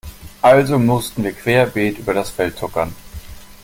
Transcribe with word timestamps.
Also 0.41 0.79
mussten 0.79 1.23
wir 1.23 1.31
querbeet 1.31 1.99
über 1.99 2.15
das 2.15 2.31
Feld 2.31 2.57
tuckern. 2.57 2.95